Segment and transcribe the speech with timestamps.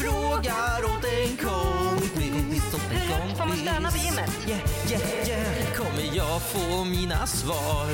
[0.00, 2.74] Frågar åt en kompis.
[2.74, 3.38] Åt en kompis.
[3.38, 4.30] Får man stöna på gymmet?
[4.48, 4.60] Yeah,
[4.90, 5.74] yeah, yeah.
[5.76, 7.86] Kommer jag få mina svar?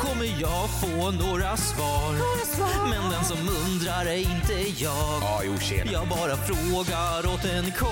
[0.00, 2.12] Kommer jag få några svar?
[2.90, 5.18] Men den som undrar är inte jag.
[5.22, 5.92] Ja, jo, tjena.
[5.92, 7.88] Jag bara frågar åt en kompis.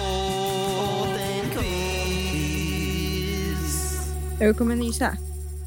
[4.40, 5.16] Jag kommer nysa.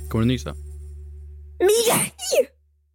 [0.10, 0.56] Kommer du nysa?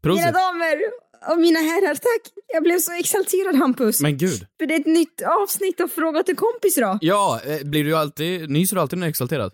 [0.03, 2.33] Mina, damer och mina herrar, tack!
[2.47, 4.01] Jag blev så exalterad Hampus.
[4.01, 4.47] Men gud.
[4.61, 6.99] För det är ett nytt avsnitt av Fråga till kompis idag.
[7.01, 9.53] Ja, eh, blir du alltid, nyser du alltid när du är exalterad?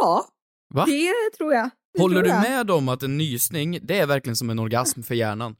[0.00, 0.28] Ja,
[0.74, 0.84] Va?
[0.86, 1.70] det tror jag.
[1.94, 2.42] Det Håller tror du jag.
[2.42, 5.56] med om att en nysning, det är verkligen som en orgasm för hjärnan?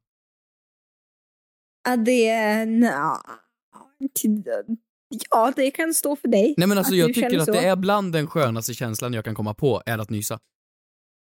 [1.89, 3.23] Ja, det nja,
[5.31, 6.55] Ja, det kan stå för dig.
[6.57, 7.53] Nej men alltså jag du tycker att så.
[7.53, 10.39] det är bland den skönaste känslan jag kan komma på, är att nysa.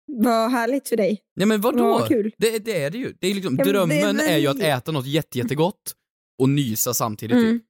[0.06, 1.20] Vad härligt för dig.
[1.36, 1.84] Nej men vadå?
[1.84, 2.32] Vad kul.
[2.38, 3.14] Det, det är det ju.
[3.20, 5.38] Det är liksom, Ja, men det är drömmen väl- är ju att äta något jätte,
[5.38, 5.94] jättegott
[6.38, 7.48] och nysa samtidigt Mm.
[7.52, 7.60] ju.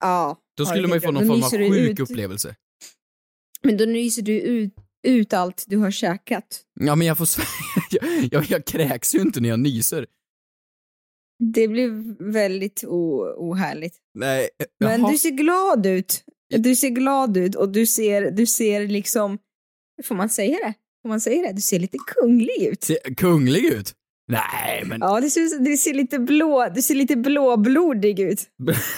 [0.00, 0.38] Ja.
[0.56, 2.56] Då ja, skulle man ju är få någon form av sjuk ut- upplevelse.
[3.62, 4.74] Men då nyser du ut,
[5.06, 6.62] ut allt du har käkat.
[6.80, 7.28] Ja men jag får
[7.90, 10.06] jag, jag, jag kräks ju inte när jag nyser.
[11.54, 11.88] Det blir
[12.32, 12.84] väldigt
[13.36, 13.96] ohärligt.
[14.14, 14.48] Nej,
[14.80, 15.10] Men jaha.
[15.10, 16.24] du ser glad ut.
[16.56, 19.38] Du ser glad ut och du ser, du ser liksom,
[20.04, 20.74] får man säga det?
[21.06, 21.52] Får man säga det?
[21.52, 22.84] Du ser lite kunglig ut.
[22.84, 23.92] Ser kunglig ut?
[24.32, 28.42] Nej men, Ja, du ser, du ser lite blå, du ser lite blåblodig ut.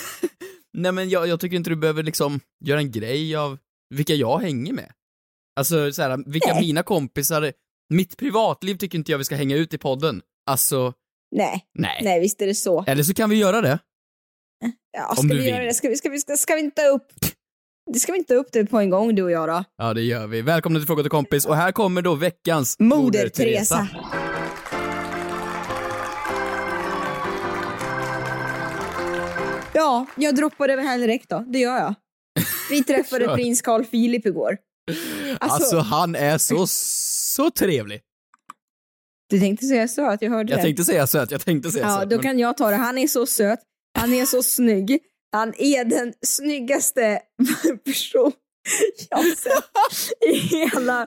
[0.78, 3.58] nej men jag, jag tycker inte du behöver liksom göra en grej av
[3.94, 4.92] vilka jag hänger med.
[5.56, 6.60] Alltså så här, vilka Nej.
[6.66, 7.52] mina kompisar,
[7.94, 10.22] mitt privatliv tycker inte jag vi ska hänga ut i podden.
[10.50, 10.92] Alltså,
[11.36, 12.00] Nej, nej.
[12.04, 12.84] nej visst är det så.
[12.86, 13.78] Eller så kan vi göra det.
[14.92, 15.46] Ja, Om ska vi vill.
[15.48, 15.74] göra det?
[15.74, 17.12] Ska vi, ska, vi, ska, ska vi inte upp
[17.92, 19.64] det ska vi inte upp det på en gång du och jag då?
[19.78, 20.42] Ja, det gör vi.
[20.42, 23.88] Välkomna till Fråga till kompis och här kommer då veckans Moder Teresa.
[29.74, 31.44] Ja, jag droppar över här direkt då.
[31.48, 31.94] Det gör jag.
[32.70, 34.56] Vi träffade prins Carl Philip igår.
[35.40, 38.00] Alltså, Alltså, han är så, så trevlig.
[39.30, 40.62] du tänkte säga att jag hörde Jag det.
[40.62, 42.10] tänkte säga söt, jag tänkte säga Ja, söt.
[42.10, 42.76] då men- kan jag ta det.
[42.76, 43.58] Han är så söt.
[43.98, 44.98] Han är så snygg.
[45.32, 47.20] Han är den snyggaste
[47.84, 48.32] person
[49.10, 49.64] jag sett
[50.28, 51.06] i hela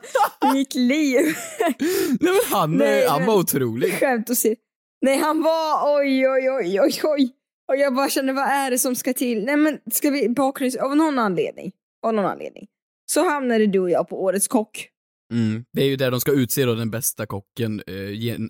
[0.54, 1.26] mitt liv.
[1.60, 3.94] Nej men han, Nej, han var otrolig.
[3.94, 4.56] Skämt se.
[5.02, 7.30] Nej, han var oj, oj, oj, oj, oj.
[7.68, 9.46] Och jag bara kände, vad är det som ska till?
[9.46, 10.76] Nej, men ska vi bakgrunds...
[10.76, 11.72] Av någon anledning,
[12.06, 12.68] av någon anledning,
[13.06, 14.88] så hamnade du och jag på Årets kock.
[15.34, 15.66] Mm.
[15.74, 17.96] Det är ju där de ska utse då den bästa kocken eh,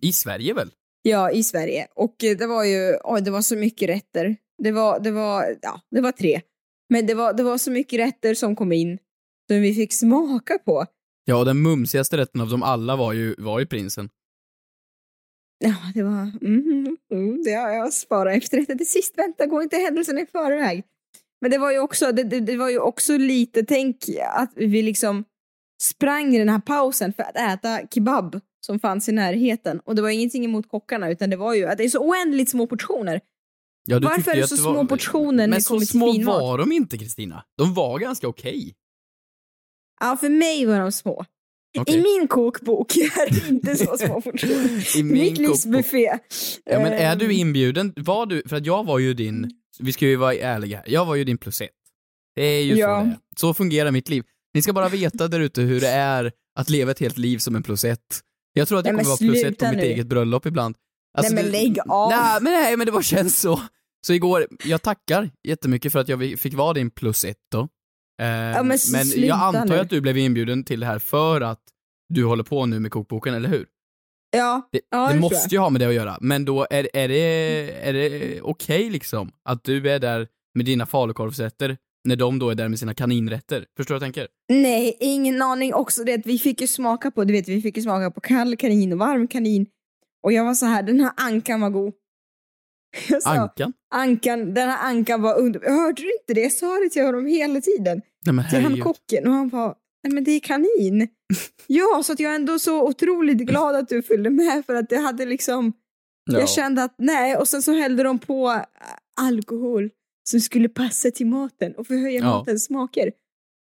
[0.01, 0.69] i Sverige väl?
[1.01, 1.87] Ja, i Sverige.
[1.95, 4.35] Och eh, det var ju, oj, det var så mycket rätter.
[4.63, 6.41] Det var, det var, ja, det var tre.
[6.89, 8.97] Men det var, det var så mycket rätter som kom in
[9.51, 10.85] som vi fick smaka på.
[11.25, 14.09] Ja, och den mumsigaste rätten av dem alla var ju, var ju prinsen.
[15.63, 19.17] Ja, det var, mm, mm, det har jag sparat efterrätten till sist.
[19.17, 20.83] Vänta, gå inte händelserna i förväg.
[21.41, 23.97] Men det var ju också, det, det, det var ju också lite, tänk
[24.33, 25.23] att vi liksom
[25.81, 29.79] sprang i den här pausen för att äta kebab som fanns i närheten.
[29.79, 32.49] Och det var ingenting emot kockarna, utan det var ju att det är så oändligt
[32.49, 33.21] små portioner.
[33.85, 34.85] Ja, Varför är det så små var...
[34.85, 36.41] portioner när Men det så kommer till små finmat?
[36.41, 37.43] var de inte, Kristina.
[37.57, 38.73] De var ganska okej.
[39.99, 41.25] Ja, för mig var de små.
[41.79, 41.95] Okej.
[41.99, 44.97] I min kokbok är det inte så små portioner.
[44.97, 45.71] I min Mitt livs kokbok.
[45.83, 46.05] buffé.
[46.65, 47.93] Ja, men är Ehm, du inbjuden?
[47.95, 51.05] Var du, för att jag var ju din, vi ska ju vara ärliga här, jag
[51.05, 51.69] var ju din plus ett.
[52.35, 52.99] Det är ju Ja.
[53.01, 53.17] så det är.
[53.37, 54.23] Så fungerar mitt liv.
[54.53, 57.55] Ni ska bara veta där ute hur det är att leva ett helt liv som
[57.55, 57.99] en plus ett.
[58.53, 59.83] Jag tror att jag kommer men vara plus ett på mitt nu.
[59.83, 60.75] eget bröllop ibland.
[61.17, 62.09] Alltså, Nej, men det- lägg av.
[62.09, 63.61] Nej men, nej, men det bara känns så.
[64.07, 67.59] Så igår, jag tackar jättemycket för att jag fick vara din plus ett då.
[67.59, 67.67] Eh,
[68.19, 69.79] men men sluta jag antar nu.
[69.79, 71.59] att du blev inbjuden till det här för att
[72.13, 73.65] du håller på nu med kokboken, eller hur?
[74.37, 75.51] Ja, Det, ja, det tror måste jag.
[75.51, 79.31] ju ha med det att göra, men då är, är det, är det okej liksom
[79.45, 81.77] att du är där med dina falukorvsrätter
[82.07, 83.65] när de då är där med sina kaninrätter?
[83.77, 84.27] Förstår du vad jag tänker?
[84.53, 85.73] Nej, ingen aning.
[85.73, 88.21] Också det att vi fick ju smaka på, du vet, vi fick ju smaka på
[88.21, 89.65] kall kanin och varm kanin.
[90.23, 91.93] Och jag var så här, den här ankan var god.
[93.09, 93.73] Jag sa, Ankan?
[93.91, 95.59] ankan, den här ankan var under...
[95.59, 96.41] Hörde du inte det?
[96.41, 98.01] Jag sa det till honom hela tiden.
[98.25, 101.07] Nej men Till han kocken och han bara, nej men det är kanin.
[101.67, 104.89] ja, så att jag är ändå så otroligt glad att du följde med för att
[104.89, 105.73] det hade liksom,
[106.31, 106.39] Ja.
[106.39, 108.61] jag kände att nej, och sen så hällde de på
[109.21, 109.89] alkohol
[110.29, 112.37] som skulle passa till maten och förhöja Ja.
[112.37, 113.11] matens smaker.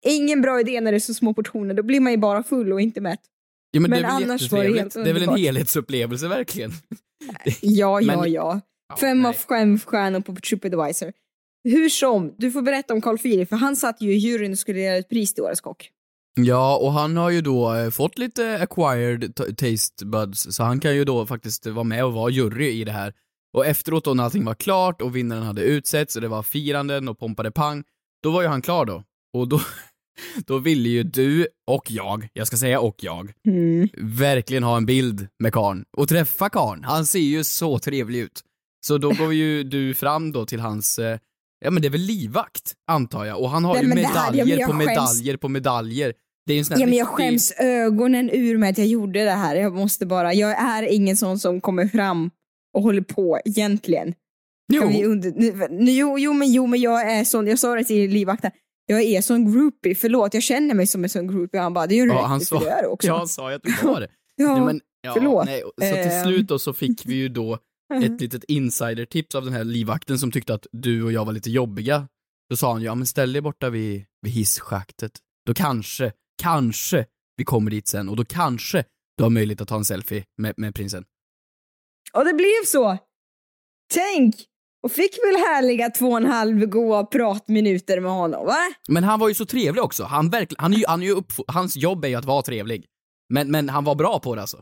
[0.06, 2.74] Ingen bra idé när det är så små portioner, då blir man ju bara full
[2.74, 3.22] och inte mätt.
[3.72, 6.72] Ja, men, Men det annars var det helt Det är väl en helhetsupplevelse verkligen.
[7.62, 8.62] Ja, ja, Men- ja.
[9.00, 11.14] Fem av fem stjärnor på Tripadvisor.
[11.64, 14.58] Hur som, du får berätta om Carl Philip, för han satt ju i juryn och
[14.60, 15.90] skulle dela ut pris till Årets kock.
[16.36, 20.96] Ja, och han har ju då eh, fått lite acquired taste buds, så han kan
[20.96, 23.14] ju då faktiskt vara med och vara jury i det här.
[23.54, 27.08] Och efteråt då när allting var klart och vinnaren hade utsetts och det var firanden
[27.08, 27.84] och pompade pang,
[28.24, 29.04] då var ju han klar då.
[29.34, 29.62] Och då,
[30.48, 33.90] då ville ju du och jag, jag ska säga och jag, Mm.
[33.98, 36.84] verkligen ha en bild med karn och träffa karn.
[36.84, 38.42] Han ser ju så trevlig ut.
[38.86, 41.20] Så då går ju du fram då till hans, eh,
[41.66, 43.40] ja men det är väl livvakt, antar jag.
[43.42, 46.14] Och han har Nej, ju det här- ja, medaljer på medaljer på medaljer.
[46.46, 48.78] Det är ju en sån här Ja, men jag riktig- skäms ögonen ur mig att
[48.78, 49.56] jag gjorde det här.
[49.56, 52.32] Jag måste bara, jag är ingen sån som kommer fram
[52.74, 54.14] och håller på egentligen.
[54.74, 54.82] Jo.
[55.06, 58.10] Under, nu, nu, jo, jo, men, jo, men jag är sån, jag sa det till
[58.12, 58.52] livvakten,
[58.86, 61.60] jag är sån groupie, förlåt, jag känner mig som en sån groupie.
[61.60, 63.08] Och han bara, det gör du Ja, rätt han sa, för det är också.
[63.12, 64.08] ja, han sa ju att du var det.
[64.36, 65.46] Ja, Nej, men, ja, förlåt.
[65.46, 66.24] Nej, så till Ehm.
[66.24, 67.60] slut då så fick vi ju då
[68.04, 71.50] ett litet insidertips av den här livvakten som tyckte att du och jag var lite
[71.52, 72.08] jobbiga.
[72.50, 75.12] Då sa han ja men ställ dig borta vid, vid hisschaktet.
[75.46, 76.12] Då kanske,
[76.42, 77.06] kanske
[77.38, 78.84] vi kommer dit sen och då kanske
[79.18, 81.06] du har möjlighet att ta en selfie med, med prinsen.
[82.14, 82.98] Och det blev så.
[83.94, 84.36] Tänk!
[84.84, 88.58] Och fick väl härliga två och en halv goa pratminuter med honom, va?
[88.88, 90.04] Men han var ju så trevlig också.
[90.04, 92.42] Han, verkl, han, är ju, han är ju upp, hans jobb är ju att vara
[92.42, 92.86] trevlig.
[93.34, 94.58] Men, men han var bra på det alltså.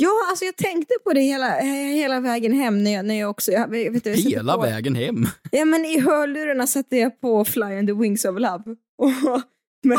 [0.00, 1.60] Ja, alltså jag tänkte på det hela,
[1.94, 3.52] hela vägen hem när jag, när jag också...
[3.52, 5.26] Jag, vet du, jag Hela på, vägen hem.
[5.50, 8.62] Ja, men i hörlurarna satte jag på Fly on the wings of love.
[8.98, 9.42] Och
[9.82, 9.98] med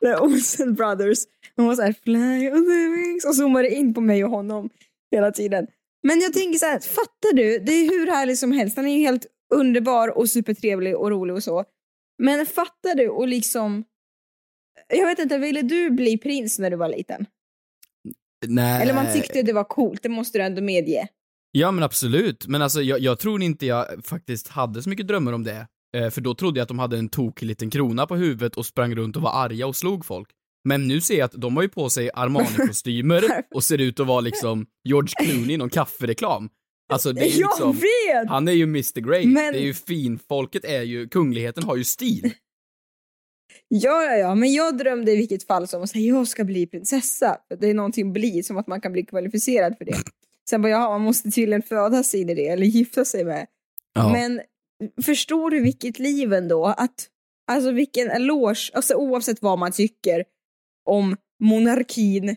[0.00, 1.18] The Olsen Brothers.
[1.56, 3.24] De var så här, fly on the wings.
[3.24, 4.70] Och zoomade in på mig och honom
[5.10, 5.66] hela tiden.
[6.08, 7.58] Men jag tänker så här, fattar du?
[7.58, 8.76] Det är hur härlig som helst.
[8.76, 11.64] Han är ju helt underbar och supertrevlig och rolig och så.
[12.18, 13.84] Men fattar du och liksom...
[14.88, 17.26] Jag vet inte, ville du bli prins när du var liten?
[18.46, 18.82] Nej.
[18.82, 21.08] Eller man tyckte det var coolt, det måste du ändå medge.
[21.52, 25.32] Ja men absolut, men alltså jag, jag tror inte jag faktiskt hade så mycket drömmar
[25.32, 25.66] om det.
[25.96, 28.66] Eh, för då trodde jag att de hade en tokig liten krona på huvudet och
[28.66, 30.28] sprang runt och var arga och slog folk.
[30.64, 33.22] Men nu ser jag att de har ju på sig Armani-kostymer
[33.54, 36.48] och ser ut att vara liksom George Clooney i någon kaffereklam.
[36.92, 38.28] Alltså det är ju Jag liksom, vet!
[38.28, 41.76] han är ju Mr Grey, Men- det är ju fin, folket är ju, kungligheten har
[41.76, 42.34] ju stil.
[43.68, 47.36] Ja, ja, ja, men jag drömde i vilket fall som att jag ska bli prinsessa.
[47.60, 49.96] Det är någonting bli, som att man kan bli kvalificerad för det.
[50.50, 53.46] Sen bara, ja, man måste tydligen födas in i det eller gifta sig med.
[53.94, 54.12] Ja.
[54.12, 54.40] Men
[55.02, 56.66] förstår du vilket liv ändå?
[56.66, 57.08] Att,
[57.52, 60.24] alltså vilken eloge, alltså oavsett vad man tycker
[60.84, 62.28] om monarkin.
[62.28, 62.34] Eh,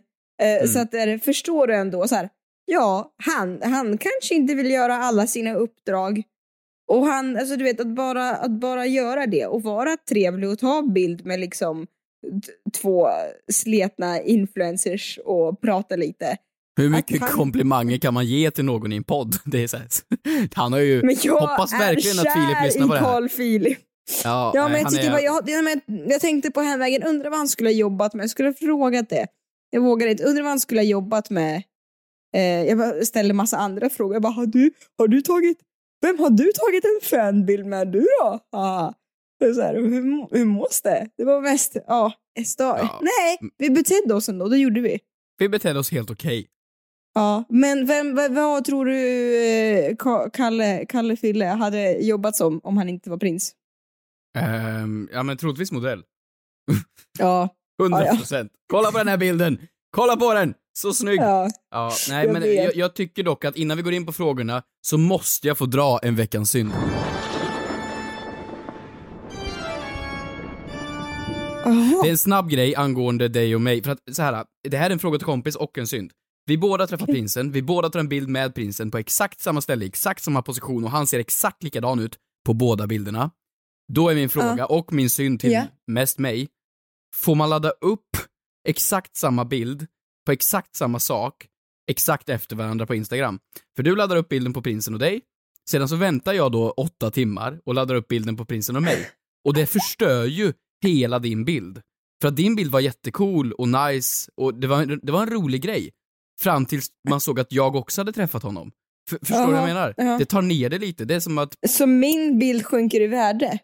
[0.56, 0.68] Mm.
[0.68, 2.30] Så att är, förstår du ändå så här,
[2.66, 6.24] ja, han, han kanske inte vill göra alla sina uppdrag.
[6.92, 10.60] Och han, alltså du vet, att bara, att bara göra det och vara trevlig och
[10.60, 11.88] ta bild med liksom
[12.82, 13.08] två
[13.52, 16.38] sletna influencers och prata lite.
[16.80, 19.36] Hur mycket han- komplimanger kan man ge till någon i en podd?
[19.46, 19.88] Det är så här,
[20.54, 23.04] han har ju, Men jag hoppas är verkligen att kär Filip lyssnar på det i
[23.04, 23.12] här.
[23.12, 23.80] Carl Philip.
[24.24, 27.30] Ja, Ja, men jag tycker är- bara, jag, ja, men jag tänkte på hemvägen, undrar
[27.30, 28.24] vad han skulle ha jobbat med.
[28.24, 29.28] Jag skulle ha frågat det.
[29.70, 30.24] Jag vågade inte.
[30.24, 31.64] Undrar vad han skulle ha jobbat med.
[32.36, 34.16] Eh, jag ställde massa andra frågor.
[34.16, 35.58] Jag bara, har du, har du tagit,
[36.02, 38.40] vem har du tagit en fanbild med du då?
[38.52, 38.94] Ah.
[39.56, 41.08] Så här, hur, hur mås det?
[41.18, 42.12] Det var mest, ja.
[42.82, 43.02] Ja.
[43.02, 45.00] Nej, vi betedde oss ändå, det gjorde vi.
[45.38, 46.48] Vi betedde oss helt okej.
[47.16, 48.96] Ja, men vem, vad, vad tror du
[49.46, 53.52] eh, Ka- Kalle, Kalle Fille hade jobbat som om han inte var prins?
[54.38, 56.04] Ehm, ja men troligtvis modell.
[57.20, 57.50] Ja,
[57.82, 58.18] 100 Ja, ja.
[58.18, 58.52] procent.
[58.72, 59.60] Kolla på den här bilden!
[59.96, 60.54] Kolla på den!
[60.80, 61.20] Så snygg!
[61.20, 61.92] Ja, ja.
[62.10, 64.98] nej jag men jag, jag tycker dock att innan vi går in på frågorna så
[64.98, 66.72] måste jag få dra en veckans synd.
[72.04, 74.86] Det är en snabb grej angående dig och mig, för att så här, det här
[74.90, 76.12] är en fråga till kompis och en synd.
[76.46, 79.86] Vi båda träffar prinsen, vi båda tar en bild med prinsen på exakt samma ställe,
[79.86, 82.16] exakt samma position och han ser exakt likadan ut
[82.46, 83.32] på båda bilderna.
[83.94, 85.64] Då är min fråga, och min synd till Ja.
[85.88, 86.48] mest mig,
[87.16, 88.18] får man ladda upp
[88.68, 89.88] exakt samma bild
[90.26, 91.48] på exakt samma sak,
[91.92, 93.40] exakt efter varandra på Instagram?
[93.76, 95.22] För du laddar upp bilden på prinsen och dig,
[95.70, 99.08] sedan så väntar jag då åtta timmar och laddar upp bilden på prinsen och mig.
[99.46, 100.54] Och det förstör ju
[100.84, 101.82] hela din bild.
[102.22, 105.62] För att din bild var jättecool och nice och det var, det var en rolig
[105.62, 105.92] grej.
[106.42, 108.72] Fram tills man såg att jag också hade träffat honom.
[109.12, 109.94] F- förstår du vad jag menar?
[109.98, 110.18] ja.
[110.20, 111.06] Det tar ner det lite.
[111.06, 113.60] Det är som att, Så min bild sjunker i värde?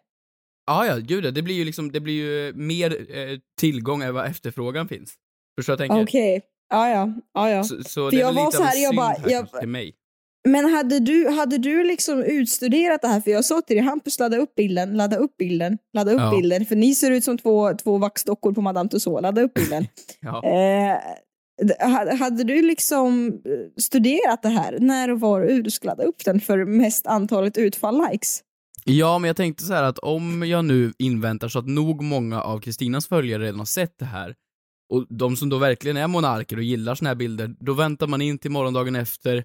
[0.66, 4.26] Ja ja, gud det blir ju liksom, det blir ju mer eh, tillgång än vad
[4.26, 5.14] efterfrågan finns.
[5.58, 6.04] Förstår du jag tänker?
[6.10, 6.42] Okej.
[6.70, 7.12] Ja, ja.
[7.34, 7.64] ja, ja.
[7.64, 9.94] Så, så det är jag var lite så här, jag bara- jag- till mig.
[10.48, 13.20] Men hade du, hade du liksom utstuderat det här?
[13.20, 16.30] För jag sa till dig, Hampus ladda upp bilden, ladda upp bilden, ladda upp Ja.
[16.36, 16.66] bilden.
[16.66, 19.86] För ni ser ut som två, två vaxdockor på Madame Tussauds, ladda upp bilden.
[20.20, 20.42] Ja.
[20.44, 24.78] eh, hade du liksom eh, studerat det här?
[24.80, 28.40] När och var och hur du ska ladda upp den för mest antalet utfall-likes?
[28.84, 32.42] Ja, men jag tänkte så här att om jag nu inväntar så att nog många
[32.42, 34.34] av Kristinas följare redan har sett det här,
[34.92, 38.22] och de som då verkligen är monarker och gillar såna här bilder, då väntar man
[38.22, 39.44] in till morgondagen efter,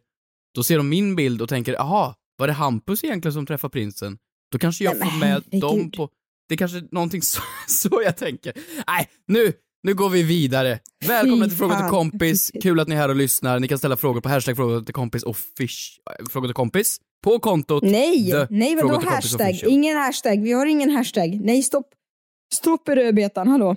[0.55, 4.17] då ser de min bild och tänker, jaha, var det Hampus egentligen som träffade prinsen?
[4.51, 6.09] Då kanske jag Nej, får med dem på...
[6.47, 8.53] Det är kanske någonting så, så jag tänker.
[8.87, 9.53] Nej, nu,
[9.83, 10.79] nu går vi vidare.
[11.07, 12.51] Välkomna till Fråga till kompis.
[12.61, 13.59] Kul att ni är här och lyssnar.
[13.59, 17.39] Ni kan ställa frågor på hashtag fråga till kompis och fish, fråga till kompis på
[17.39, 19.59] kontot Nej, The nej vadå hashtag?
[19.67, 21.41] Ingen hashtag, vi har ingen hashtag.
[21.41, 21.87] Nej, stopp.
[22.53, 23.75] Stopp i rödbetan, hallå.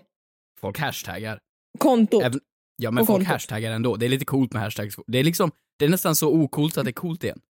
[0.60, 1.38] Folk hashtaggar.
[1.78, 2.22] Kontot.
[2.22, 2.40] Även,
[2.76, 3.32] ja men Och folk kontot.
[3.32, 3.96] hashtaggar ändå.
[3.96, 4.96] Det är lite coolt med hashtags.
[5.06, 7.40] Det är liksom, det är nästan så ocoolt att det är coolt igen.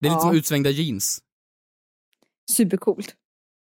[0.00, 0.20] Det är lite Ja.
[0.20, 1.20] som utsvängda jeans.
[2.52, 3.14] Supercoolt.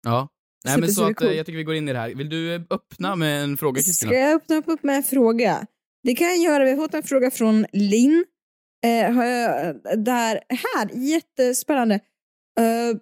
[0.02, 0.28] Ja.
[0.64, 2.14] Nej Super, men så att, eh, jag tycker vi går in i det här.
[2.14, 4.10] Vill du eh, öppna med en fråga Kristina?
[4.10, 5.66] Ska jag öppna upp med en fråga?
[6.02, 6.64] Det kan jag göra.
[6.64, 8.24] Vi har fått en fråga från Linn.
[8.84, 11.94] Eh, jag, där, här, jättespännande.
[12.60, 12.96] Eh,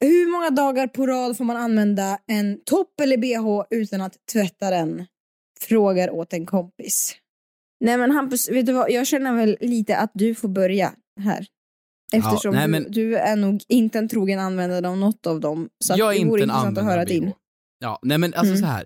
[0.00, 4.70] hur många dagar på rad får man använda en topp eller bh utan att tvätta
[4.70, 5.06] den?
[5.60, 7.16] Frågar åt en kompis.
[7.84, 8.90] Nej men Hampus, vet du vad?
[8.90, 11.46] Jag känner väl lite att du får börja här.
[12.12, 15.68] Eftersom nej, du, men- du är nog inte en trogen användare av något av dem.
[15.84, 17.32] Så jag är det inte vore en intressant att höra din.
[17.78, 18.60] Ja, nej men alltså Mm.
[18.60, 18.84] så här.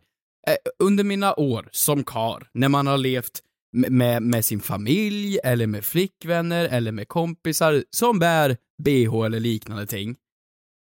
[0.49, 3.40] Eh, under mina år som kar, när man har levt
[3.73, 9.87] med, med, sin familj, eller med flickvänner, eller med kompisar som bär bh eller liknande
[9.87, 10.17] ting.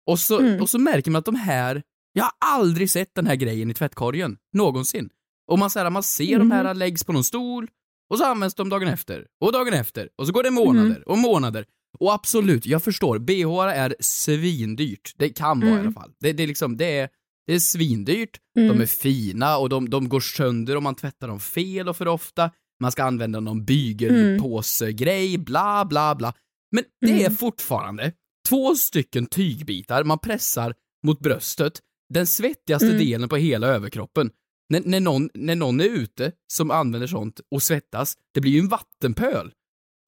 [0.06, 0.60] Och så, Mm.
[0.62, 1.82] och så märker man att de här,
[2.12, 5.10] jag har aldrig sett den här grejen i tvättkorgen, någonsin.
[5.50, 7.68] Och man, så här, man ser de här läggs på någon stol,
[8.10, 11.18] och så används de dagen efter, och dagen efter, och så går det månader och
[11.18, 11.64] månader.
[11.98, 15.14] Och absolut, jag förstår, bh är svindyrt.
[15.16, 16.10] Det kan vara i alla fall.
[16.20, 17.08] Det, det är liksom, det är,
[17.46, 21.40] det är svindyrt, de är fina och de, de går sönder om man tvättar dem
[21.40, 22.50] fel och för ofta.
[22.80, 26.34] Man ska använda någon bygelpåsegrej, bla bla bla.
[26.72, 28.12] Men det är fortfarande
[28.48, 30.74] två stycken tygbitar man pressar
[31.06, 31.80] mot bröstet,
[32.14, 34.30] den svettigaste delen på hela överkroppen.
[34.68, 38.58] När, när, någon, när någon är ute som använder sånt och svettas, det blir ju
[38.58, 39.52] en vattenpöl.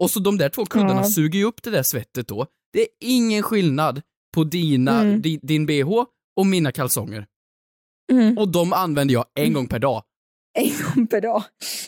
[0.02, 1.04] Och så de där två kuddarna Ja.
[1.04, 2.46] suger ju upp det där svettet då.
[2.72, 4.02] Det är ingen skillnad
[4.34, 5.22] på dina, Mm.
[5.22, 6.04] di, din bh
[6.36, 7.26] och mina kalsonger.
[8.12, 8.38] Mm.
[8.38, 10.02] Och de använder jag en gång per dag.
[10.54, 11.42] En gång per dag.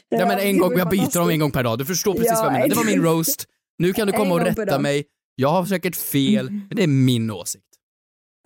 [0.08, 1.78] Ja, men en gång, jag byter dem en gång per dag.
[1.78, 2.68] Du förstår precis Ja, vad jag menar.
[2.68, 3.46] Det var min roast.
[3.78, 5.04] Nu kan du komma och rätta mig.
[5.34, 7.64] Jag har säkert fel, men det är min åsikt.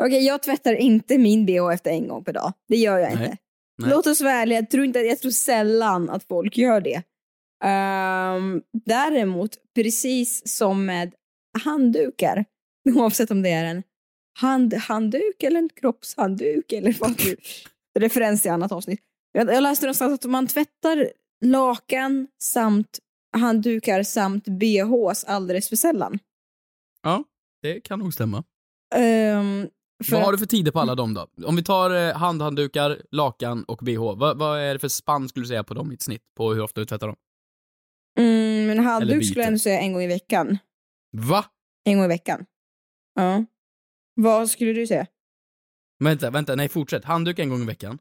[0.03, 2.53] Okej, jag tvättar inte min bh efter en gång per dag.
[2.69, 3.25] Det gör jag Nej.
[3.25, 3.37] inte.
[3.79, 3.91] Nej.
[3.91, 7.03] Låt oss vara ärliga, jag tror, inte, jag tror sällan att folk gör det.
[7.65, 11.15] Ehm, däremot, precis som med
[11.65, 12.45] handdukar,
[12.95, 13.83] oavsett om det är en
[14.41, 17.37] hand, handduk eller en kroppshandduk eller vad du...
[17.99, 19.01] referens till annat avsnitt.
[19.32, 21.12] Jag, jag läste någonstans att man tvättar
[21.44, 22.99] lakan samt
[23.37, 26.18] handdukar samt bhs alldeles för sällan.
[27.02, 27.25] Ja,
[27.62, 28.44] det kan nog stämma.
[28.94, 29.68] Ehm,
[30.04, 31.28] för Vad har du för tider på alla dem då?
[31.47, 33.99] Om vi tar eh, handhanddukar, lakan och bh.
[34.16, 36.23] Vad, vad är det för spann skulle du säga på dem i ett snitt?
[36.37, 37.16] På hur ofta du tvättar dem?
[38.18, 40.58] Mm, Eller handduk skulle jag ändå säga en gång i veckan.
[41.12, 41.44] Va?
[41.85, 42.47] En gång i veckan.
[43.14, 43.44] Ja.
[44.14, 45.06] Vad skulle du säga?
[46.04, 47.04] Vänta, vänta, nej fortsätt.
[47.04, 47.99] Handduk en gång i veckan.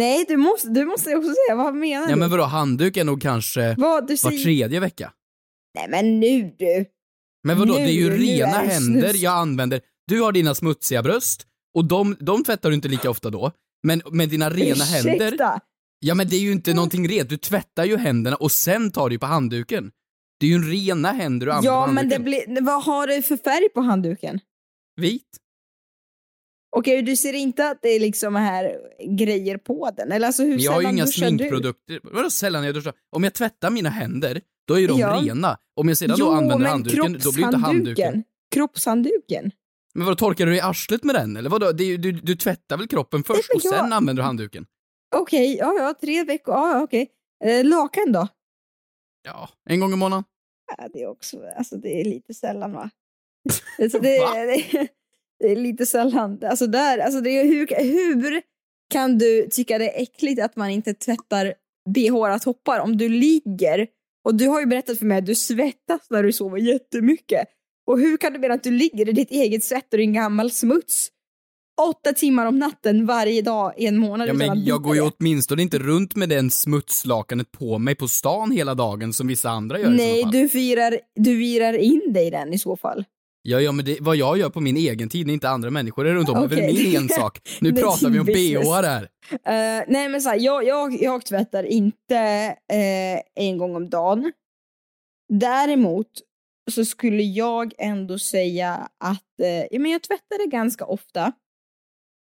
[0.00, 1.56] Nej, du måste, du måste också säga.
[1.56, 2.20] Vad menar Ja du?
[2.20, 4.42] men vadå, handduk är nog kanske Vad du var säger?
[4.44, 5.12] tredje vecka.
[5.74, 6.84] Nej men nu du.
[7.44, 9.22] Men vadå, Nu- det är ju rena är händer snus.
[9.22, 9.80] jag använder.
[10.06, 13.52] Du har dina smutsiga bröst, och de, de tvättar du inte lika ofta då.
[13.82, 15.60] Men med dina rena händer, Ursäkta.
[16.00, 17.28] ja men det är ju inte någonting rent.
[17.28, 19.90] Du tvättar ju händerna och sen tar du på handduken.
[20.40, 23.22] Det är ju en rena händer du använder Ja men det blir, vad har du
[23.22, 24.40] för färg på handduken?
[25.00, 25.26] Vit.
[26.76, 28.76] Okej, du ser inte att det är liksom här
[29.16, 30.12] grejer på den?
[30.12, 32.00] Eller alltså hur jag har ju inga sminkprodukter.
[32.02, 32.92] Vadå sällan jag duschar?
[33.10, 35.20] Om jag tvättar mina händer, då är de Ja.
[35.22, 35.58] rena.
[35.76, 35.96] Om jag du?
[35.96, 38.24] sedan Jo, då använder handduken, då blir inte handduken...
[38.54, 39.50] kroppshandduken.
[39.94, 41.36] Men vadå, torkar du i arslet med den?
[41.36, 41.72] Eller vadå?
[41.78, 44.66] Ju- du, du tvättar väl kroppen först och jag- sen använder du handduken?
[45.16, 47.08] Okej, ja ja, tre veckor, ja ja, okej.
[47.44, 48.28] Eh, lakan då?
[49.24, 50.24] Ja, en gång i månaden.
[50.78, 52.90] Ja, det är också, alltså det är lite sällan va?
[53.82, 54.34] alltså, det, Va?
[54.34, 54.88] det,
[55.40, 56.38] det är lite sällan.
[56.44, 58.42] Alltså där, alltså det är, hur, hur
[58.90, 61.54] kan du tycka det är äckligt att man inte tvättar
[61.94, 63.86] bh toppar om du ligger
[64.24, 67.48] och du har ju berättat för mig att du svettas när du sover jättemycket.
[67.86, 70.50] Och hur kan du mena att du ligger i ditt eget svett och din gammal
[70.50, 71.10] smuts
[71.88, 75.62] åtta timmar om natten varje dag i en månad Ja, men jag går ju åtminstone
[75.62, 79.92] inte runt med den smutslakanet på mig på stan hela dagen som vissa andra gör
[79.92, 80.32] i Nej, så fall.
[80.32, 83.04] du virar, du virar in dig i den i så fall.
[83.42, 86.06] Ja, ja, men det, vad jag gör på min egen tid när inte andra människor
[86.06, 86.84] är runt om är väl Okej.
[86.84, 87.48] min ensak.
[87.60, 89.02] Nu är pratar vi om bh här.
[89.32, 92.16] Eh, nej men så här, jag, jag, jag tvättar inte
[92.72, 94.32] eh, en gång om dagen.
[95.32, 96.10] Däremot
[96.70, 101.32] så skulle jag ändå säga att eh, ja, men jag tvättar det ganska ofta.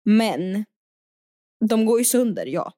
[0.05, 0.65] Men
[1.65, 2.73] de går ju sönder, ja.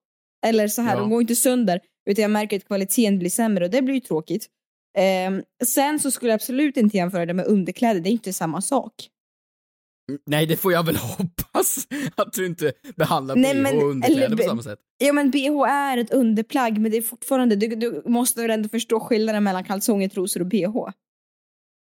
[0.47, 1.01] Eller så här, Ja.
[1.01, 1.81] de går inte sönder
[2.11, 4.47] utan jag märker att kvaliteten blir sämre och det blir ju tråkigt.
[4.99, 8.61] Ehm, sen så skulle jag absolut inte jämföra det med underkläder, det är inte samma
[8.63, 8.95] sak.
[10.27, 14.27] Nej, det får jag väl hoppas att du inte behandlar Nej, bh men- och underkläder
[14.27, 14.79] eller på samma sätt.
[14.99, 18.69] Ja men bh är ett underplagg men det är fortfarande, du, du måste väl ändå
[18.69, 20.91] förstå skillnaden mellan kalsonger, trosor och bh?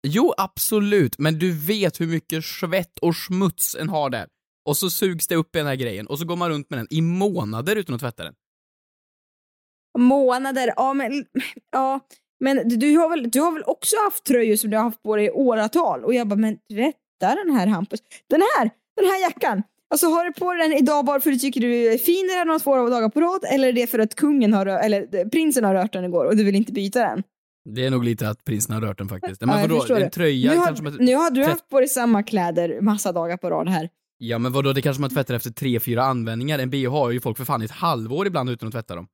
[0.06, 4.28] Jo, absolut, men du vet hur mycket svett och smuts en har där.
[4.64, 6.78] Och så sugs det upp i den här grejen och så går man runt med
[6.78, 8.34] den i månader utan att tvätta den.
[9.98, 11.26] Månader, ja men,
[11.72, 12.00] ja,
[12.40, 15.16] men du, har väl, du har väl också haft tröjor som du har haft på
[15.16, 16.04] dig i åratal?
[16.04, 18.00] Och jag bara, men tvätta den här Hampus.
[18.30, 19.62] Den här, den här jackan.
[19.90, 22.44] Alltså har du på dig den idag bara för att du tycker du är finare
[22.44, 25.64] några två dagar på rad eller är det för att kungen har, eller eh, prinsen
[25.64, 27.22] har rört den igår och du vill inte byta den?
[27.74, 29.40] Det är nog lite att prinsen har rört den faktiskt.
[29.40, 30.10] Ja, Men jag vadå, en det.
[30.10, 30.96] tröja nu, har, kanske man...
[31.00, 33.88] nu har du haft på dig samma kläder massa dagar på rad här.
[34.18, 36.58] Ja men vadå, det kanske man tvättar efter tre, fyra användningar.
[36.58, 39.06] En bh har ju folk för fan i ett halvår ibland utan att tvätta dem.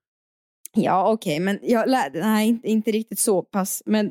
[0.75, 3.83] Ja, okej, men jag lärde, nej, inte, inte riktigt så pass.
[3.87, 4.07] Men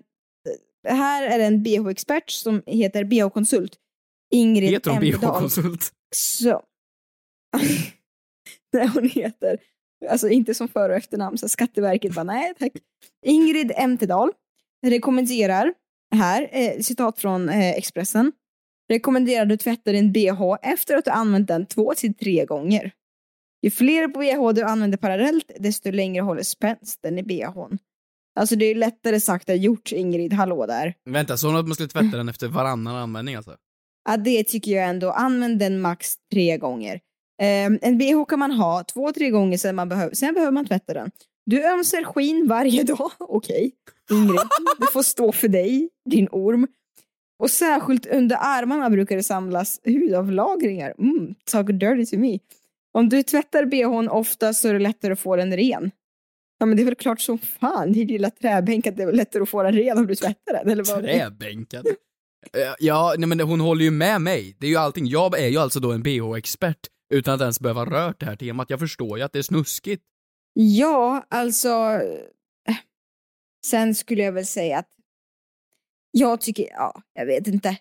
[0.88, 3.76] eh, här är det en bh-expert som heter bh-konsult.
[4.32, 5.92] Ingrid Heter hon bh-konsult?
[6.16, 6.62] Så.
[8.74, 9.58] nej, hon heter,
[10.10, 12.72] alltså inte som för och efternamn, så Skatteverket bara nej tack.
[13.26, 14.32] Ingrid Emtedal
[14.86, 15.74] rekommenderar,
[16.16, 18.32] här, eh, citat från eh, Expressen,
[18.92, 22.92] rekommenderar du tvättar din bh efter att du använt den två till tre gånger.
[23.64, 27.78] Ju fler bh du använder parallellt, desto längre håller spänsten i bhn.
[28.36, 30.34] Alltså det är lättare sagt än gjort, Ingrid.
[30.34, 30.94] Hallå där.
[31.10, 33.56] Vänta, så hon att man skulle tvätta den efter varannan användning alltså?
[34.10, 35.12] Ja, det tycker jag ändå.
[35.12, 37.00] Använd den max tre gånger.
[37.42, 40.66] Ehm, en bh kan man ha två, tre gånger sen, man behöver, sen behöver man
[40.66, 41.12] tvätta den.
[41.46, 43.12] Du ömsar skinn varje dag.
[43.20, 43.72] Okej,
[44.12, 44.40] Ingrid.
[44.78, 46.68] Det får stå för dig, din orm.
[47.40, 50.94] Och särskilt under armarna brukar det samlas hudavlagringar.
[51.00, 52.40] Mm, talk dirty to me.
[52.94, 55.92] Om du tvättar bhn ofta så är det lättare att få den ren.
[56.60, 59.44] Ja men det är väl klart som fan, din lilla träbänk att det är lättare
[59.44, 60.70] att få den ren om du tvättar den.
[60.70, 61.04] Eller vad?
[61.04, 61.88] Träbänkad?
[61.88, 61.94] Eh,
[62.80, 64.56] Ja, nej men hon håller ju med mig.
[64.60, 65.08] Det är ju allting.
[65.08, 68.70] Jag är ju alltså då en bh-expert utan att ens behöva rört det här temat.
[68.70, 70.04] Jag förstår ju att det är snuskigt.
[70.54, 71.68] Ja, alltså...
[72.70, 72.76] eh,
[73.66, 74.90] Sen skulle jag väl säga att
[76.12, 77.78] jag tycker, ja, jag vet inte.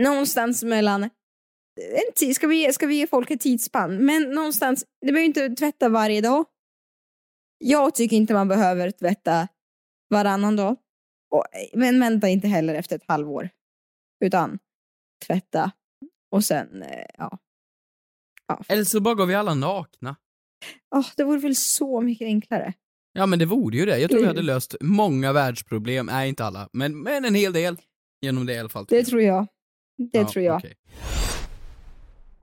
[0.00, 1.10] Någonstans mellan...
[1.78, 4.04] En tid, ska, vi, ska vi ge folk ett tidsspann?
[4.04, 6.44] Men någonstans, det behöver inte tvätta varje dag.
[7.58, 9.48] Jag tycker inte man behöver tvätta
[10.10, 10.76] varannan dag.
[11.30, 13.48] Och, men vänta inte heller efter ett halvår.
[14.24, 14.58] Utan
[15.26, 15.72] tvätta
[16.30, 17.38] och sen, eh, ja.
[18.46, 18.62] ja.
[18.68, 20.16] Eller så bara går vi alla nakna.
[20.94, 22.72] Åh, det vore väl så mycket enklare.
[23.12, 23.98] Ja men det vore ju det.
[23.98, 27.76] Jag tror vi hade löst många världsproblem, nej inte alla, men, men en hel del.
[28.20, 28.86] Genom det i alla fall.
[28.88, 29.46] Det tror jag.
[30.12, 30.56] Det Ja, tror jag.
[30.56, 30.74] okej.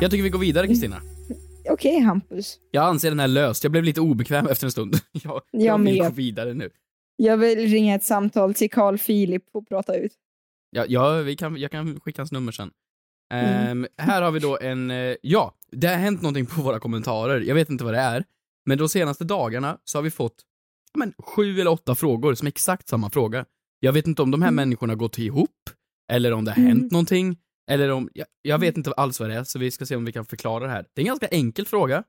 [0.00, 1.02] Jag tycker vi går vidare Kristina.
[1.70, 2.58] Okej, Hampus.
[2.70, 3.64] Jag anser den här löst.
[3.64, 4.96] Jag blev lite obekväm efter en stund.
[5.12, 6.70] Jag, Jag jag vill gå vidare nu.
[7.16, 10.12] Jag vill ringa ett samtal till Carl Philip och prata ut.
[10.70, 12.70] Ja, ja vi kan, jag kan skicka hans nummer sen.
[13.32, 13.68] Mm.
[13.68, 17.40] Ehm, här har vi då en, eh, ja, det har hänt någonting på våra kommentarer.
[17.40, 18.24] Jag vet inte vad det är.
[18.66, 20.34] Men de senaste dagarna så har vi fått,
[20.92, 23.44] ja, men, sju eller åtta frågor som är exakt samma fråga.
[23.80, 25.70] Jag vet inte om de här människorna gått ihop,
[26.12, 27.36] eller om det har hänt någonting,
[27.70, 30.04] Eller om, jag, jag vet inte alls vad det är, så vi ska se om
[30.04, 30.86] vi kan förklara det här.
[30.94, 32.04] Det är en ganska enkel fråga,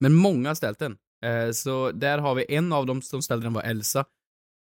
[0.00, 0.98] men många har ställt den.
[1.24, 4.04] Eh, så där har vi en av dem som ställde den var Elsa.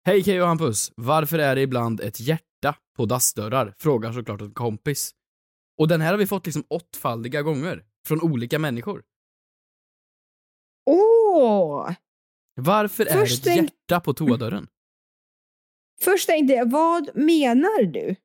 [0.06, 0.92] Hej Keyyo och Hampus!
[0.96, 3.74] Varför är det ibland ett hjärta på dassdörrar?
[3.78, 5.14] Frågar såklart en kompis.
[5.78, 9.02] Och den här har vi fått liksom åttfaldiga gånger, från olika människor.
[10.86, 11.90] Åh!
[12.54, 14.68] Varför är det Först ett hjärta på toadörren?
[16.00, 18.16] Först tänkte jag, vad menar du?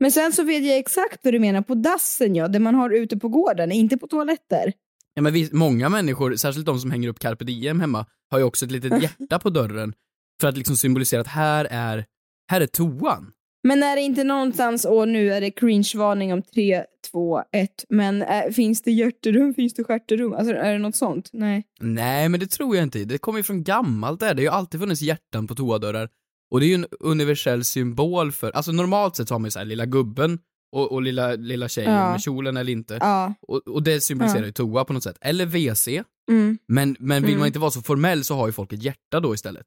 [0.00, 2.90] Men sen så vet jag exakt vad du menar på dassen, ja, det man har
[2.90, 4.72] ute på gården, inte på toaletter.
[5.14, 8.44] Ja, men vi, många människor, särskilt de som hänger upp carpe diem hemma, har ju
[8.44, 9.94] också ett litet hjärta på dörren
[10.40, 12.04] för att liksom symbolisera att här är,
[12.50, 13.32] här är toan.
[13.62, 18.22] Men är det inte någonstans, och nu är det cringe-varning om 3, 2, 1, men
[18.22, 20.32] äh, finns det hjärterum, finns det stjärterum?
[20.32, 21.30] Alltså är det något sånt?
[21.32, 21.64] Nej.
[21.80, 23.04] Nej, men det tror jag inte.
[23.04, 24.34] Det kommer ju från gammalt där.
[24.34, 26.08] Det har ju alltid funnits hjärtan på toadörrar.
[26.50, 29.58] Och det är ju en universell symbol för, alltså normalt sett har man ju så
[29.58, 30.38] här lilla gubben
[30.72, 32.10] och, och lilla, lilla tjejen Ja.
[32.12, 32.98] med kjolen eller inte.
[33.00, 33.34] Ja.
[33.48, 34.46] Och, och det symboliserar Ja.
[34.46, 35.18] ju toa på något sätt.
[35.20, 35.88] Eller WC.
[36.30, 36.58] Mm.
[36.68, 37.38] Men, men vill Mm.
[37.38, 39.66] man inte vara så formell så har ju folk ett hjärta då istället.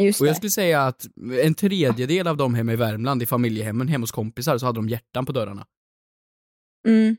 [0.00, 0.36] Just Och jag det.
[0.36, 1.06] skulle säga att
[1.42, 4.88] en tredjedel av dem hemma i Värmland, i familjehemmen, hemma hos kompisar, så hade de
[4.88, 5.66] hjärtan på dörrarna.
[6.88, 7.16] Mm.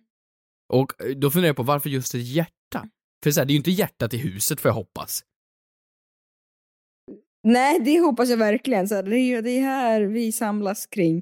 [0.74, 2.90] Och eh, då funderar jag på varför just ett hjärta?
[3.24, 5.24] För så här, det är ju inte hjärtat i huset får jag hoppas.
[7.46, 8.88] Nej, det hoppas jag verkligen.
[8.88, 11.18] Så det är det är här vi samlas kring.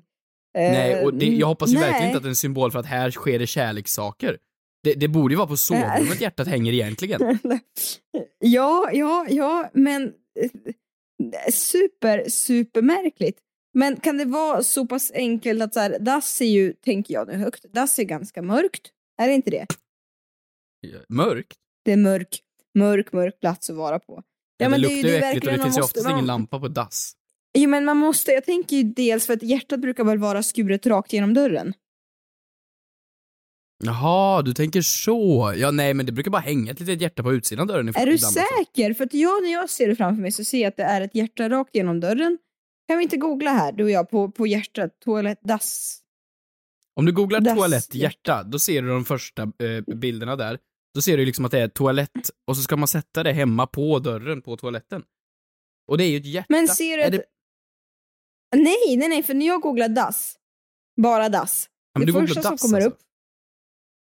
[0.57, 1.83] Eh, Nej, och det, jag hoppas ju nej.
[1.83, 4.37] verkligen inte att det är en symbol för att här sker det kärlekssaker.
[4.83, 7.39] Det, det borde ju vara på sovrummet hjärtat hänger egentligen.
[8.39, 10.03] ja, ja, ja, men
[10.39, 13.37] eh, super, super märkligt.
[13.73, 17.27] Men kan det vara så pass enkelt att så här, dass är ju, tänker jag
[17.27, 18.91] nu högt, dass är ganska mörkt.
[19.17, 19.65] Är det inte det?
[21.09, 21.57] Mörkt?
[21.85, 22.39] Det är mörk,
[22.73, 24.23] mörk, mörk plats att vara på.
[24.57, 26.67] Ja, det är luktar ju äckligt och det finns ju oftast ingen man- lampa på
[26.67, 27.13] dass.
[27.57, 30.85] Jo, men man måste, jag tänker ju dels för att hjärtat brukar väl vara skuret
[30.85, 31.73] rakt genom dörren.
[33.83, 35.53] Jaha, du tänker så.
[35.57, 37.89] Ja, nej, men det brukar bara hänga ett litet hjärta på utsidan av dörren.
[37.95, 38.93] Är du säker?
[38.93, 41.01] För att jag, när jag ser det framför mig så ser jag att det är
[41.01, 42.37] ett hjärta rakt genom dörren.
[42.87, 45.99] Kan vi inte googla här, du och jag, på, på hjärtat, toalett, dass?
[46.95, 50.57] Om du googlar Dass- toalett hjärta, då ser du de första eh, bilderna där.
[50.93, 53.67] Då ser du liksom att det är toalett och så ska man sätta det hemma
[53.67, 55.03] på dörren på toaletten.
[55.87, 56.47] Och det är ju ett hjärta.
[56.49, 57.11] Men ser du att...
[57.11, 57.23] det...
[58.55, 60.37] Nej, nej, nej, för när jag googlar dass,
[61.01, 62.89] bara dass, Ja, det första som kommer alltså.
[62.89, 62.99] upp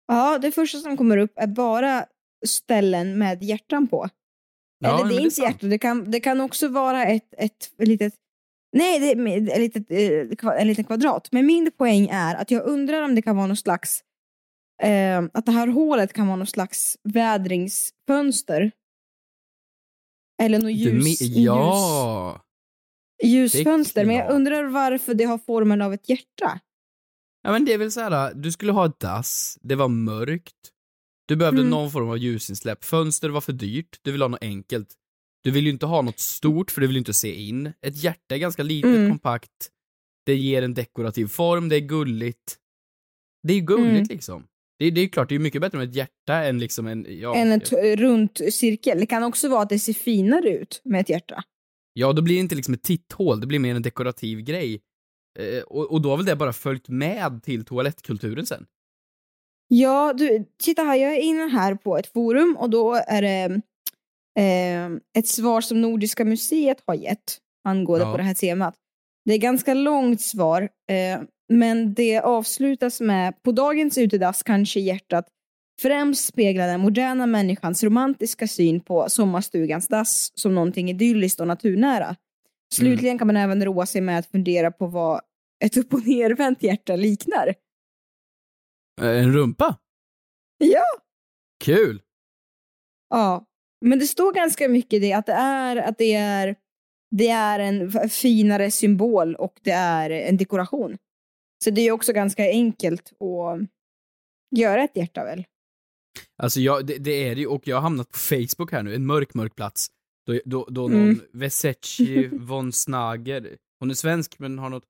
[0.06, 2.06] Ja, det första som kommer upp är bara
[2.46, 4.08] ställen med hjärtan på.
[4.78, 5.48] Ja, Eller det är det är inte sant.
[5.48, 8.14] hjärta, det kan, det kan också vara ett, ett litet
[8.76, 11.28] Nej, det är ett litet, eh, en liten kvadrat.
[11.32, 14.04] Men min poäng är att jag undrar om det kan vara någon slags
[14.82, 18.72] eh, att det här hålet kan vara någon slags vädringsfönster.
[20.42, 22.44] Eller något Du ljus, me- ja.
[23.24, 24.04] ljus, ljusfönster.
[24.06, 26.60] Men jag undrar varför det har formen av ett hjärta.
[27.42, 30.54] Ja men det är väl så här, du skulle ha ett dass, det var mörkt,
[31.28, 31.70] du behövde Mm.
[31.70, 34.88] någon form av ljusinsläpp, fönster var för dyrt, du vill ha något enkelt.
[35.44, 37.72] Du vill ju inte ha något stort för du vill inte se in.
[37.80, 39.10] Ett hjärta är ganska litet, Mm.
[39.10, 39.70] kompakt,
[40.26, 42.56] det ger en dekorativ form, det är gulligt.
[43.42, 44.06] Det är ju gulligt Mm.
[44.08, 44.46] liksom.
[44.82, 47.06] Det, det är ju klart, det är mycket bättre med ett hjärta än liksom en,
[47.08, 48.98] ja, en t- runt cirkel.
[49.00, 51.42] Det kan också vara att det ser finare ut med ett hjärta.
[51.92, 54.80] ja då blir det inte liksom ett titthål, det blir mer en dekorativ grej.
[55.38, 58.66] Eh, och, och då har väl det bara följt med till toalettkulturen sen.
[59.68, 63.60] Ja, du, titta här, jag är inne här på ett forum och då är det
[64.38, 68.10] eh, ett svar som Nordiska museet har gett angående Ja.
[68.12, 68.74] på det här temat.
[69.24, 71.20] Det är ganska långt svar, eh,
[71.58, 75.26] men det avslutas med på dagens utedass kanske hjärtat
[75.82, 82.16] främst speglar den moderna människans romantiska syn på sommarstugans dass som någonting idylliskt och naturnära.
[82.74, 85.20] Slutligen kan man även roa sig med att fundera på vad
[85.64, 87.54] ett upp och nervänt hjärta liknar.
[89.00, 89.76] Eh, en rumpa?
[90.58, 90.84] Ja!
[91.64, 92.02] Kul!
[93.10, 93.46] Ja,
[93.80, 96.56] men det står ganska mycket det att det är att det är
[97.10, 100.98] det är en finare symbol och det är en dekoration.
[101.64, 103.68] Så det är också ganska enkelt att
[104.58, 105.44] göra ett hjärta väl?
[106.36, 108.94] Alltså jag, det, det är det ju, och jag har hamnat på Facebook här nu,
[108.94, 109.86] en mörk, mörk plats.
[110.26, 111.20] Då, då, då någon Mm.
[111.32, 114.84] Vesecci von Snager, hon är svensk men har något,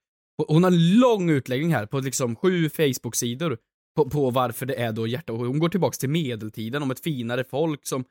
[0.48, 3.58] hon har en lång utläggning här på liksom sju Facebook-sidor
[3.96, 7.44] på, på varför det är då hjärta, hon går tillbaks till medeltiden om ett finare
[7.44, 8.04] folk som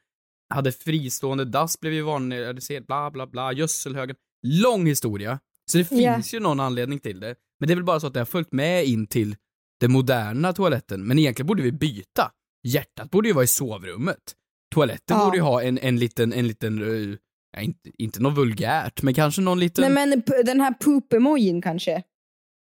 [0.53, 4.15] hade fristående dass, blev ju vanligare, bla bla bla, gödselhögen.
[4.47, 5.39] Lång historia.
[5.71, 7.35] Så det finns ju någon anledning till det.
[7.61, 9.35] Men det är väl bara så att det har följt med in till
[9.79, 11.07] den moderna toaletten.
[11.07, 12.31] Men egentligen borde vi byta.
[12.67, 14.35] Hjärtat borde ju vara i sovrummet.
[14.75, 15.25] Toaletten Ja.
[15.25, 17.17] borde ju ha en, en liten, en liten, uh,
[17.57, 19.93] ja, inte, inte något vulgärt, men kanske någon liten...
[19.93, 22.03] Nej men den här poop-emojin kanske?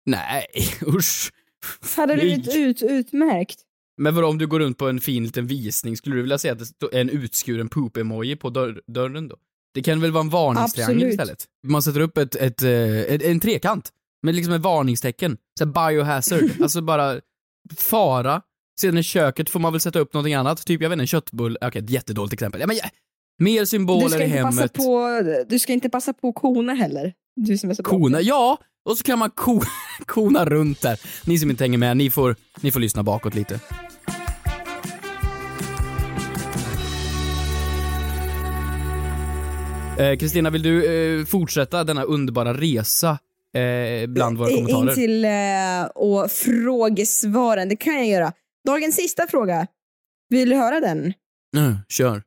[0.05, 0.45] Nej,
[0.87, 1.31] usch.
[1.95, 2.25] Hade Nej.
[2.25, 3.59] blivit ut, utmärkt.
[3.97, 6.53] Men vadå om du går runt på en fin liten visning, skulle du vilja säga
[6.53, 9.35] att det är en utskuren poop-emoji på dörr, dörren då?
[9.73, 11.13] Det kan väl vara en varningstriangel Absolut.
[11.13, 11.45] istället?
[11.67, 15.37] Man sätter upp ett, ett, eh, ett, en trekant med liksom ett varningstecken.
[15.59, 17.21] Så här biohazard, alltså bara
[17.77, 18.41] fara.
[18.81, 21.07] Sedan i köket får man väl sätta upp någonting annat, typ jag vet inte, en
[21.07, 22.61] köttbull, okej ett jättedåligt exempel.
[22.61, 22.89] Ja, men, ja,
[23.39, 24.73] mer symboler i hemmet.
[24.73, 27.13] på, du ska inte passa på kona heller.
[27.35, 27.89] Du som är så bra.
[27.89, 28.57] Kona, ja!
[28.85, 29.61] Och så kan man ko,
[30.05, 30.99] kona runt där.
[31.25, 33.59] Ni som inte hänger med, ni får, ni får lyssna bakåt lite.
[39.99, 40.85] Eh, Kristina, vill du
[41.19, 43.17] eh, fortsätta denna underbara resa
[43.57, 44.95] eh, bland våra In kommentarer?
[44.95, 48.33] till eh, och frågesvaren, det kan jag göra.
[48.67, 49.67] Dagens sista fråga.
[50.29, 51.13] Vill du höra den?
[51.57, 52.23] Mm, kör.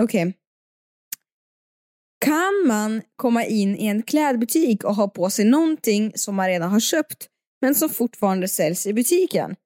[0.00, 0.34] Okej.
[2.24, 6.70] Kan man komma in i en klädbutik och ha på sig någonting som man redan
[6.70, 7.26] har köpt
[7.62, 9.56] men som fortfarande säljs i butiken?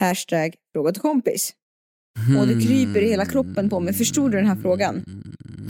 [0.00, 1.52] Hashtag fråga till kompis.
[2.40, 3.94] Och det kryper i hela kroppen på mig.
[3.94, 5.04] Förstod du den här frågan?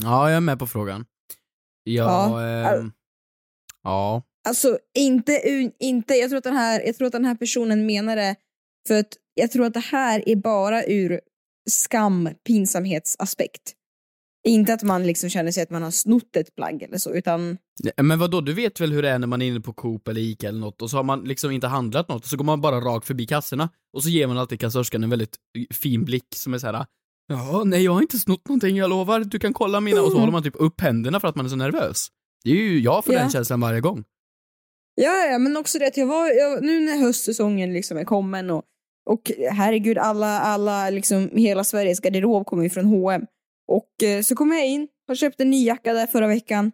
[0.02, 1.04] Ja, jag är med på frågan.
[1.84, 2.46] Ja, Ja,
[2.76, 2.92] ehm,
[3.82, 4.22] ja.
[4.48, 5.40] Alltså inte,
[5.78, 8.36] inte jag, tror att den här, jag tror att den här personen menar det
[8.88, 11.20] för att jag tror att det här är bara ur
[11.70, 13.72] skam, pinsamhetsaspekt.
[14.46, 17.58] Inte att man liksom känner sig att man har snott ett plagg eller så, utan
[18.02, 20.20] Men vadå, du vet väl hur det är när man är inne på Coop eller
[20.20, 22.60] Ica eller något och så har man liksom inte handlat något och så går man
[22.60, 25.36] bara rakt förbi kassorna och så ger man alltid kassörskan en väldigt
[25.70, 26.86] fin blick som är så här.
[27.26, 30.18] Ja, nej jag har inte snott någonting, jag lovar, du kan kolla mina och så
[30.18, 32.08] håller man typ upp händerna för att man är så nervös.
[32.44, 33.20] Det är ju, jag får Ja.
[33.20, 34.04] den känslan varje gång.
[34.94, 38.50] Ja, ja, men också det att jag var, jag, nu när höstsäsongen liksom är kommen
[38.50, 38.64] och,
[39.10, 43.26] och herregud, alla, alla liksom, hela Sveriges garderob kommer ju från H&M
[43.68, 46.72] Och eh, så kommer jag in, har köpt en ny jacka där förra veckan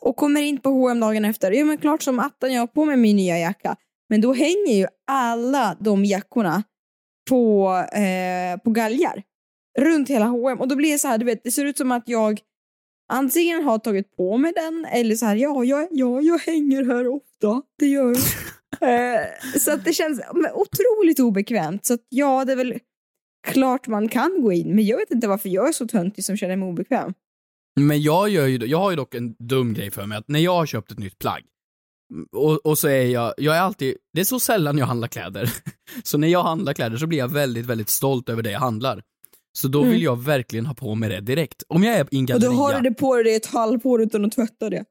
[0.00, 1.52] och kommer in på H&M dagen efter.
[1.52, 3.76] Ja, men klart som attan jag har på mig min nya jacka.
[4.08, 6.62] Men då hänger ju alla de jackorna
[7.30, 9.22] på, eh, på galgar
[9.78, 11.92] runt hela H&M och då blir det så här, du vet, det ser ut som
[11.92, 12.40] att jag
[13.08, 17.08] antingen har tagit på mig den eller så här, ja, ja, ja jag hänger här
[17.08, 18.16] ofta, det gör
[18.80, 19.20] jag.
[19.20, 19.26] eh,
[19.58, 20.20] så att det känns
[20.54, 21.86] otroligt obekvämt.
[21.86, 22.78] Så att ja, det är väl
[23.48, 26.36] klart man kan gå in, men jag vet inte varför jag är så töntig som
[26.36, 27.14] känner mig obekväm.
[27.80, 30.40] Men jag gör ju, jag har ju dock en dum grej för mig att när
[30.40, 31.42] jag har köpt ett nytt plagg
[32.32, 35.52] och, och så är jag, jag är alltid, det är så sällan jag handlar kläder.
[36.04, 39.02] Så när jag handlar kläder så blir jag väldigt, väldigt stolt över det jag handlar.
[39.58, 39.92] Så då Mm.
[39.92, 41.62] vill jag verkligen ha på mig det direkt.
[41.68, 42.50] Om jag är i en Och då galleria.
[42.56, 44.84] har du det på dig ett halvår utan att tvätta det.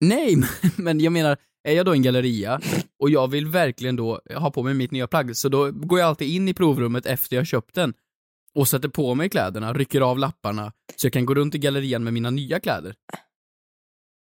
[0.00, 1.36] Nej, men, men jag menar,
[1.68, 2.60] är jag då i en galleria
[3.02, 6.08] och jag vill verkligen då ha på mig mitt nya plagg, så då går jag
[6.08, 7.94] alltid in i provrummet efter jag köpt den
[8.54, 12.04] och sätter på mig kläderna, rycker av lapparna, så jag kan gå runt i gallerian
[12.04, 12.94] med mina nya kläder.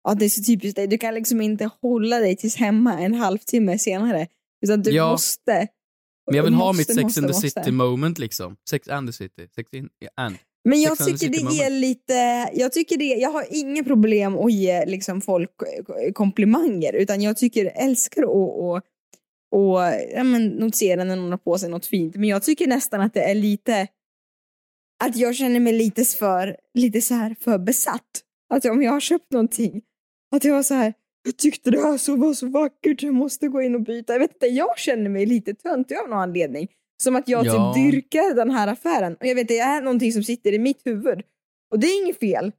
[0.05, 0.87] Ja, det är så typiskt dig.
[0.87, 4.27] Du kan liksom inte hålla dig tills hemma en halvtimme senare.
[4.67, 5.11] Utan du Ja.
[5.11, 5.67] måste.
[6.27, 7.51] Men jag vill ha måste, mitt Sex måste, and the måste.
[7.51, 8.57] City moment liksom.
[8.71, 9.49] Sex and the City.
[9.55, 10.37] Sex in, and.
[10.69, 14.85] Men jag tycker det är lite, jag tycker det, jag har inga problem att ge
[14.85, 18.83] liksom folk eh, komplimanger utan jag tycker, älskar att och,
[19.53, 19.83] och,
[20.15, 22.17] ja, men, notera när någon har på sig något fint.
[22.17, 23.89] Men jag tycker nästan att det är lite,
[25.05, 28.23] att jag känner mig lite för, lite så här för besatt.
[28.55, 29.83] Att om jag har köpt någonting,
[30.37, 30.95] att jag var så här,
[31.27, 34.13] jag tyckte det här så var så vackert, jag måste gå in och byta.
[34.13, 36.69] Jag vet inte, jag känner mig lite töntig av någon anledning.
[37.03, 37.75] Som att jag Ja.
[37.75, 39.17] typ dyrkar den här affären.
[39.21, 41.23] Och jag vet, det är någonting som sitter i mitt huvud.
[41.73, 42.53] Och det är inget fel.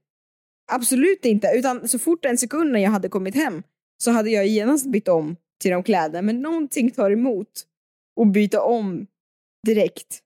[0.71, 1.47] Absolut inte.
[1.55, 3.63] Utan så fort en sekund när jag hade kommit hem
[4.03, 6.21] så hade jag genast bytt om till de kläderna.
[6.21, 7.47] Men någonting tar emot
[8.21, 9.07] att byta om
[9.67, 10.19] direkt.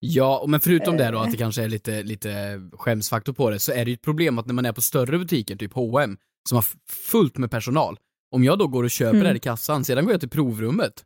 [0.00, 1.22] Ja, och men förutom det då Eh.
[1.22, 4.38] att det kanske är lite, lite skämsfaktor på det, så är det ju ett problem
[4.38, 6.16] att när man är på större butiker, typ H&M
[6.48, 7.98] som har fullt med personal,
[8.30, 9.22] om jag då går och köper Mm.
[9.22, 11.04] det här i kassan, sedan går jag till provrummet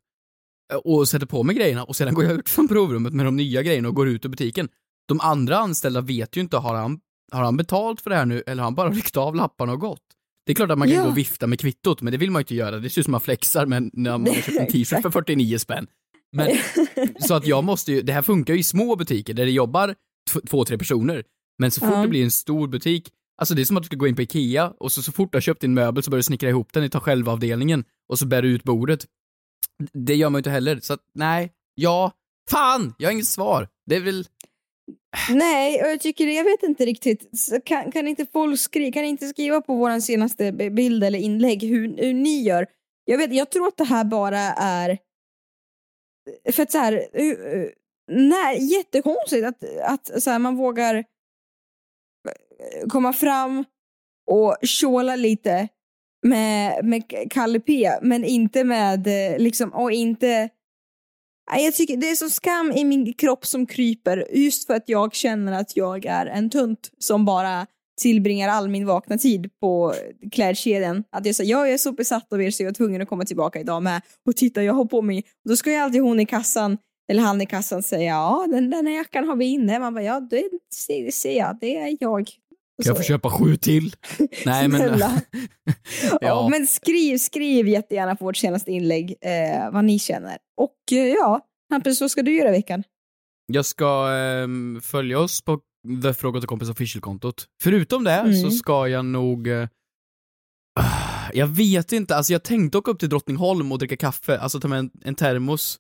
[0.73, 3.37] eh, och sätter på mig grejerna och sedan går jag ut från provrummet med de
[3.37, 4.69] nya grejerna och går ut ur butiken.
[5.09, 7.01] De andra anställda vet ju inte, har han,
[7.33, 9.81] har han betalt för det här nu eller har han bara ryckt av lapparna och
[9.81, 10.03] gått?
[10.47, 11.03] Det är klart att man kan Ja.
[11.03, 12.79] gå och vifta med kvittot, men det vill man ju inte göra.
[12.79, 15.59] Det ser ut som man flexar men när man har köpt en t-shirt för 49
[15.59, 15.87] spänn.
[16.33, 16.57] Men,
[17.21, 19.95] så att jag måste ju, det här funkar ju i små butiker där det jobbar
[20.51, 21.25] två, tre personer.
[21.59, 22.03] Men så fort Ja.
[22.03, 24.23] det blir en stor butik, alltså det är som att du ska gå in på
[24.23, 26.73] Ikea och så, så fort du har köpt din möbel så börjar du snickra ihop
[26.73, 29.07] den i ta självavdelningen och så bär du ut bordet.
[29.93, 32.13] Det gör man ju inte heller, så att nej, ja,
[32.51, 33.69] fan, jag har inget svar.
[33.87, 34.25] Det är väl,
[35.31, 37.39] Nej, och jag tycker, jag vet inte riktigt.
[37.39, 41.63] Så Kan, kan inte folk skriva, kan inte skriva på vår senaste bild eller inlägg
[41.63, 42.67] hur, hur ni gör?
[43.05, 44.99] Jag, vet, jag tror att det här bara är...
[46.53, 47.69] För att så här, eh, eh,
[48.13, 51.05] nej, jättekonstigt att, att så här, man vågar
[52.61, 53.65] Eh, komma fram
[54.31, 55.69] och tjåla lite
[56.27, 60.49] med, med Kalle P, men inte med eh, liksom, och inte
[61.55, 65.15] jag tycker det är så skam i min kropp som kryper just för att jag
[65.15, 67.67] känner att jag är en tunt som bara
[68.01, 71.05] tillbringar all min vakna tid på eh, klädkedjan.
[71.11, 73.25] Att jag, så, jag är så besatt av er så jag är tvungen att komma
[73.25, 74.03] tillbaka idag med.
[74.27, 75.25] Och titta, jag har på mig.
[75.49, 76.79] Då ska ju alltid hon i kassan,
[77.11, 79.79] eller han i kassan säga ja, den, den här jackan har vi inne.
[79.79, 82.31] Man bara, ja, det ser, ser jag, det är jag.
[82.83, 83.95] Kan jag få köpa sju till?
[84.47, 85.01] Nej men...
[86.21, 86.49] Ja.
[86.49, 90.39] Men skriv, skriv jättegärna på vårt senaste inlägg eh, vad ni känner.
[90.57, 92.83] Och eh, ja, Hampus, vad ska du göra i veckan?
[93.53, 95.61] Jag ska ehm, följa oss på
[96.03, 97.47] The Fråga till kompis official-kontot.
[97.63, 98.35] Förutom det Mm.
[98.43, 99.49] så ska jag nog...
[99.49, 99.69] eh,
[101.33, 104.69] jag vet inte, alltså jag tänkte åka upp till Drottningholm och dricka kaffe, alltså ta
[104.69, 105.79] med en, en termos.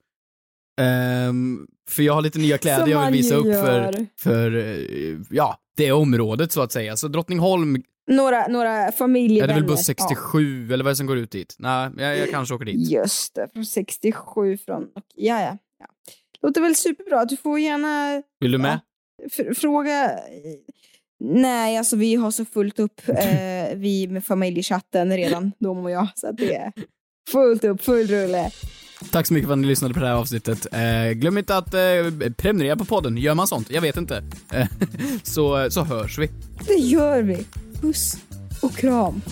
[0.80, 5.18] Ehm, för jag har lite nya kläder Som jag vill visa upp för, för, eh,
[5.30, 6.97] ja, det området så att säga.
[6.97, 9.55] Så Drottningholm, Några, några är familjevänner.
[9.55, 11.57] det väl buss 67 eller vad är det som går ut dit?
[11.59, 12.73] Nej, jag, jag kanske åker Ja.
[12.73, 12.91] dit.
[12.91, 14.83] Just det, från 67 från...
[14.85, 15.59] och- Ja, ja.
[15.79, 15.87] ja.
[16.43, 17.25] Låter väl superbra.
[17.25, 18.81] Du får gärna Vill du med?
[19.33, 20.11] fr- fråga...
[21.21, 26.09] Nej, alltså vi har så fullt upp, eh, vi med familjechatten redan, de och jag.
[26.15, 26.73] Så att det är
[27.33, 28.51] fullt upp, full rulle.
[29.11, 30.66] Tack så mycket för att ni lyssnade på det här avsnittet.
[30.72, 33.16] Eh, glöm inte att eh, prenumerera på podden.
[33.16, 33.70] Gör man sånt?
[33.70, 34.24] Jag vet inte.
[34.52, 34.66] Eh,
[35.22, 36.30] så, så hörs vi.
[36.66, 37.46] Det gör vi.
[37.80, 38.16] Puss
[38.62, 39.22] och kram.